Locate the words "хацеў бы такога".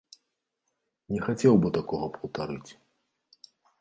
1.27-2.05